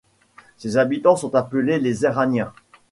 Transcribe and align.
Ses 0.57 0.77
habitants 0.77 1.15
sont 1.15 1.35
appelés 1.35 1.77
les 1.79 2.07
Éragniens. 2.07 2.53